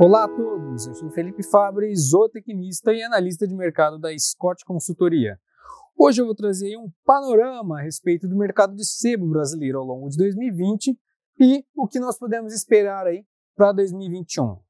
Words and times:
Olá 0.00 0.26
a 0.26 0.28
todos, 0.28 0.86
eu 0.86 0.94
sou 0.94 1.10
Felipe 1.10 1.42
Fabre, 1.42 1.92
zootecnista 1.96 2.92
e 2.92 3.02
analista 3.02 3.48
de 3.48 3.54
mercado 3.56 3.98
da 3.98 4.16
Scott 4.16 4.64
Consultoria. 4.64 5.40
Hoje 5.98 6.20
eu 6.20 6.24
vou 6.24 6.36
trazer 6.36 6.76
um 6.76 6.88
panorama 7.04 7.80
a 7.80 7.82
respeito 7.82 8.28
do 8.28 8.36
mercado 8.36 8.76
de 8.76 8.86
sebo 8.86 9.26
brasileiro 9.26 9.80
ao 9.80 9.84
longo 9.84 10.08
de 10.08 10.16
2020 10.16 10.96
e 11.40 11.64
o 11.74 11.88
que 11.88 11.98
nós 11.98 12.16
podemos 12.16 12.54
esperar 12.54 13.08
aí 13.08 13.26
para 13.56 13.72
2021. 13.72 14.60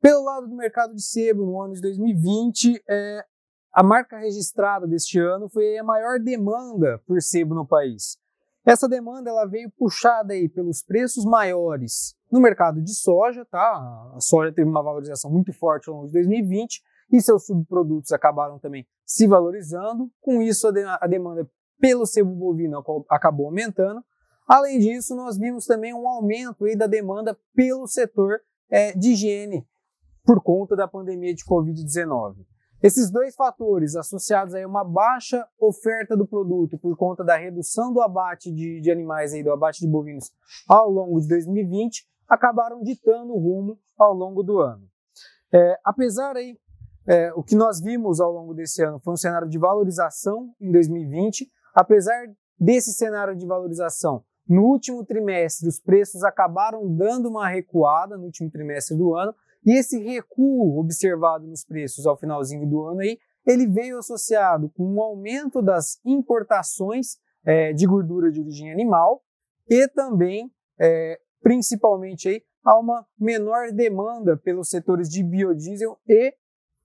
Pelo 0.00 0.24
lado 0.24 0.48
do 0.48 0.56
mercado 0.56 0.92
de 0.92 1.02
sebo 1.02 1.46
no 1.46 1.62
ano 1.62 1.74
de 1.74 1.80
2020, 1.80 2.82
é, 2.90 3.24
a 3.72 3.84
marca 3.84 4.18
registrada 4.18 4.88
deste 4.88 5.20
ano 5.20 5.48
foi 5.48 5.78
a 5.78 5.84
maior 5.84 6.18
demanda 6.18 7.00
por 7.06 7.22
sebo 7.22 7.54
no 7.54 7.64
país. 7.64 8.18
Essa 8.64 8.88
demanda 8.88 9.28
ela 9.28 9.44
veio 9.46 9.70
puxada 9.70 10.32
aí 10.32 10.48
pelos 10.48 10.82
preços 10.82 11.24
maiores 11.24 12.16
no 12.32 12.40
mercado 12.40 12.80
de 12.80 12.94
soja, 12.94 13.44
tá? 13.44 14.12
A 14.14 14.20
soja 14.20 14.52
teve 14.52 14.68
uma 14.68 14.82
valorização 14.82 15.30
muito 15.30 15.52
forte 15.52 15.88
ao 15.88 15.96
longo 15.96 16.06
de 16.06 16.14
2020 16.14 16.82
e 17.12 17.20
seus 17.20 17.44
subprodutos 17.44 18.10
acabaram 18.12 18.58
também 18.58 18.86
se 19.04 19.26
valorizando. 19.26 20.10
Com 20.20 20.40
isso, 20.40 20.66
a, 20.66 20.70
de 20.70 20.82
a 20.82 21.06
demanda 21.06 21.48
pelo 21.78 22.06
sebo 22.06 22.34
bovino 22.34 22.82
acabou 23.10 23.46
aumentando. 23.46 24.02
Além 24.48 24.78
disso, 24.78 25.14
nós 25.14 25.36
vimos 25.36 25.66
também 25.66 25.92
um 25.92 26.08
aumento 26.08 26.64
aí 26.64 26.74
da 26.74 26.86
demanda 26.86 27.38
pelo 27.54 27.86
setor 27.86 28.40
é, 28.70 28.92
de 28.92 29.12
higiene 29.12 29.66
por 30.24 30.42
conta 30.42 30.74
da 30.74 30.88
pandemia 30.88 31.34
de 31.34 31.44
Covid-19. 31.44 32.36
Esses 32.84 33.10
dois 33.10 33.34
fatores, 33.34 33.96
associados 33.96 34.54
a 34.54 34.66
uma 34.66 34.84
baixa 34.84 35.48
oferta 35.58 36.14
do 36.14 36.26
produto 36.26 36.76
por 36.76 36.94
conta 36.98 37.24
da 37.24 37.34
redução 37.34 37.90
do 37.90 38.02
abate 38.02 38.52
de, 38.52 38.78
de 38.78 38.90
animais, 38.90 39.32
aí, 39.32 39.42
do 39.42 39.50
abate 39.50 39.80
de 39.80 39.88
bovinos 39.88 40.30
ao 40.68 40.90
longo 40.90 41.18
de 41.18 41.26
2020, 41.26 42.06
acabaram 42.28 42.82
ditando 42.82 43.32
o 43.32 43.38
rumo 43.38 43.78
ao 43.98 44.12
longo 44.12 44.42
do 44.42 44.58
ano. 44.58 44.86
É, 45.50 45.80
apesar 45.82 46.36
aí, 46.36 46.58
é, 47.08 47.32
o 47.32 47.42
que 47.42 47.56
nós 47.56 47.80
vimos 47.80 48.20
ao 48.20 48.30
longo 48.30 48.52
desse 48.52 48.84
ano 48.84 48.98
foi 48.98 49.14
um 49.14 49.16
cenário 49.16 49.48
de 49.48 49.58
valorização 49.58 50.54
em 50.60 50.70
2020, 50.70 51.50
apesar 51.74 52.26
desse 52.60 52.92
cenário 52.92 53.34
de 53.34 53.46
valorização, 53.46 54.22
no 54.46 54.62
último 54.64 55.02
trimestre 55.06 55.66
os 55.66 55.80
preços 55.80 56.22
acabaram 56.22 56.86
dando 56.94 57.30
uma 57.30 57.48
recuada 57.48 58.18
no 58.18 58.24
último 58.24 58.50
trimestre 58.50 58.94
do 58.94 59.14
ano, 59.14 59.34
e 59.64 59.78
esse 59.78 59.98
recuo 59.98 60.78
observado 60.78 61.46
nos 61.46 61.64
preços 61.64 62.06
ao 62.06 62.16
finalzinho 62.16 62.68
do 62.68 62.82
ano 62.82 63.00
aí, 63.00 63.18
ele 63.46 63.66
veio 63.66 63.98
associado 63.98 64.70
com 64.70 64.84
um 64.84 65.02
aumento 65.02 65.60
das 65.62 65.98
importações 66.04 67.18
é, 67.44 67.72
de 67.72 67.86
gordura 67.86 68.30
de 68.30 68.40
origem 68.40 68.72
animal 68.72 69.22
e 69.68 69.86
também 69.88 70.50
é, 70.80 71.18
principalmente 71.42 72.28
aí 72.28 72.42
a 72.64 72.78
uma 72.78 73.06
menor 73.18 73.70
demanda 73.72 74.36
pelos 74.36 74.70
setores 74.70 75.08
de 75.08 75.22
biodiesel 75.22 75.98
e 76.08 76.34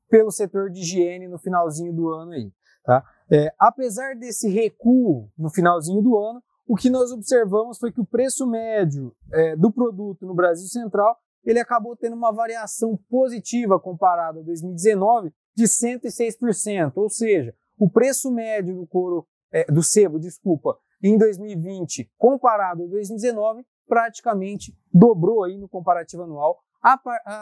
pelo 0.09 0.31
setor 0.31 0.69
de 0.69 0.81
higiene 0.81 1.27
no 1.27 1.39
finalzinho 1.39 1.93
do 1.93 2.09
ano 2.09 2.31
aí. 2.31 2.51
Tá? 2.83 3.03
É, 3.31 3.53
apesar 3.57 4.15
desse 4.15 4.49
recuo 4.49 5.29
no 5.37 5.49
finalzinho 5.49 6.01
do 6.01 6.17
ano, 6.17 6.43
o 6.67 6.75
que 6.75 6.89
nós 6.89 7.11
observamos 7.11 7.77
foi 7.77 7.91
que 7.91 8.01
o 8.01 8.05
preço 8.05 8.45
médio 8.45 9.15
é, 9.31 9.55
do 9.55 9.71
produto 9.71 10.25
no 10.25 10.35
Brasil 10.35 10.67
Central 10.67 11.17
ele 11.43 11.59
acabou 11.59 11.95
tendo 11.95 12.15
uma 12.15 12.31
variação 12.31 12.97
positiva 13.09 13.79
comparado 13.79 14.39
a 14.39 14.43
2019 14.43 15.33
de 15.55 15.65
106%, 15.65 16.93
ou 16.95 17.09
seja, 17.09 17.53
o 17.77 17.89
preço 17.89 18.31
médio 18.31 18.75
do 18.75 18.87
couro 18.87 19.27
é, 19.51 19.65
do 19.71 19.81
sebo, 19.81 20.19
desculpa, 20.19 20.77
em 21.01 21.17
2020 21.17 22.11
comparado 22.17 22.83
a 22.83 22.87
2019 22.87 23.65
praticamente 23.87 24.77
dobrou 24.93 25.43
aí 25.43 25.57
no 25.57 25.67
comparativo 25.67 26.23
anual, 26.23 26.59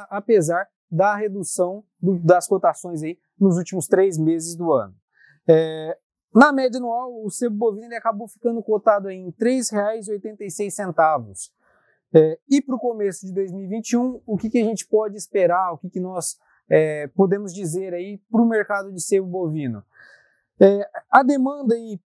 apesar 0.09 0.67
da 0.89 1.15
redução 1.15 1.83
do, 2.01 2.17
das 2.19 2.47
cotações 2.47 3.03
aí 3.03 3.17
nos 3.37 3.57
últimos 3.57 3.87
três 3.87 4.17
meses 4.17 4.55
do 4.55 4.71
ano. 4.71 4.95
É, 5.47 5.97
na 6.33 6.53
média 6.53 6.77
anual, 6.77 7.23
o 7.23 7.29
sebo 7.29 7.55
bovino 7.55 7.95
acabou 7.95 8.27
ficando 8.27 8.63
cotado 8.63 9.09
em 9.09 9.25
R$ 9.25 9.33
3,86. 9.39 11.51
É, 12.13 12.39
e 12.49 12.61
para 12.61 12.75
o 12.75 12.79
começo 12.79 13.25
de 13.25 13.33
2021, 13.33 14.21
o 14.25 14.37
que, 14.37 14.49
que, 14.49 14.59
a 14.59 14.63
gente 14.63 14.87
pode 14.87 15.17
esperar, 15.17 15.73
o 15.73 15.77
que, 15.77 15.89
que 15.89 15.99
nós 15.99 16.37
é, 16.69 17.07
podemos 17.07 17.53
dizer 17.53 17.93
aí 17.93 18.19
para 18.31 18.41
o 18.41 18.47
mercado 18.47 18.93
de 18.93 19.01
sebo 19.01 19.27
bovino? 19.27 19.83
É, 20.59 20.89
a 21.11 21.21
demanda 21.21 21.75
aí 21.75 21.99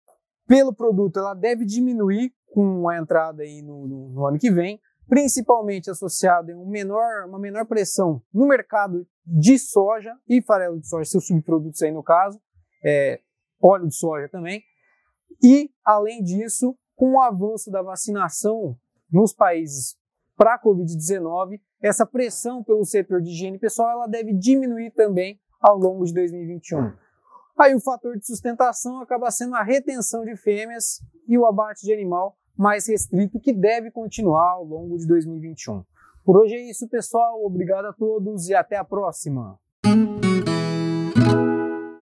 pelo 0.47 0.75
produto 0.75 1.19
ela 1.19 1.35
deve 1.35 1.65
diminuir 1.65 2.33
com 2.47 2.89
a 2.89 2.99
entrada 2.99 3.43
aí 3.43 3.63
no, 3.63 3.87
no, 3.87 4.09
no 4.09 4.27
ano 4.27 4.39
que 4.39 4.51
vem, 4.51 4.81
principalmente 5.09 5.91
associado 5.91 6.51
em 6.51 6.55
um 6.55 6.69
menor, 6.69 7.27
uma 7.27 7.39
menor 7.39 7.67
pressão 7.67 8.23
no 8.33 8.47
mercado 8.47 9.07
de 9.25 9.59
soja 9.59 10.17
e 10.29 10.43
farelo 10.43 10.81
de 10.81 10.89
soja, 10.89 11.05
seus 11.05 11.27
subprodutos 11.27 11.83
aí 11.83 11.93
no 11.93 12.03
caso, 12.03 12.41
é, 12.85 13.21
óleo 13.63 13.87
de 13.87 13.95
soja 13.95 14.29
também. 14.29 14.63
E, 15.43 15.71
além 15.85 16.23
disso, 16.23 16.77
com 16.97 17.15
o 17.15 17.21
avanço 17.21 17.71
da 17.71 17.83
vacinação 17.83 18.77
nos 19.13 19.33
países 19.33 19.97
para 20.37 20.55
a 20.55 20.59
Covid-19, 20.59 21.61
essa 21.83 22.07
pressão 22.07 22.65
pelo 22.65 22.85
setor 22.85 23.21
de 23.21 23.31
higiene 23.31 23.59
pessoal 23.59 23.91
ela 23.91 24.07
deve 24.07 24.33
diminuir 24.33 24.91
também 24.93 25.39
ao 25.61 25.77
longo 25.77 26.05
de 26.05 26.15
2021. 26.15 26.93
Aí 27.59 27.75
o 27.75 27.81
fator 27.81 28.17
de 28.17 28.27
sustentação 28.27 29.03
acaba 29.03 29.31
sendo 29.31 29.55
a 29.55 29.63
retenção 29.63 30.25
de 30.25 30.35
fêmeas 30.37 31.03
e 31.29 31.37
o 31.37 31.45
abate 31.45 31.85
de 31.85 31.93
animal 31.93 32.37
mais 32.57 32.89
restrito 32.89 33.39
que 33.39 33.53
deve 33.53 33.91
continuar 33.91 34.53
ao 34.53 34.65
longo 34.65 34.97
de 34.97 35.07
2021. 35.07 35.85
Por 36.25 36.39
hoje 36.39 36.55
é 36.55 36.71
isso, 36.71 36.89
pessoal. 36.89 37.45
Obrigado 37.45 37.87
a 37.87 37.93
todos 37.93 38.49
e 38.49 38.55
até 38.55 38.77
a 38.77 38.85
próxima. 38.85 39.59